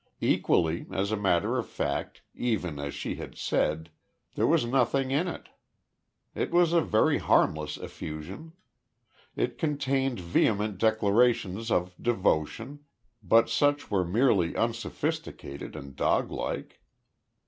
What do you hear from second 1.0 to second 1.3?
a